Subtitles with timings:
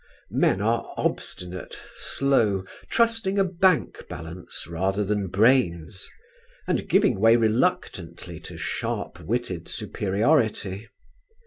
[0.33, 6.09] Men are obstinate, slow, trusting a bank balance rather than brains;
[6.65, 10.87] and giving way reluctantly to sharp witted superiority.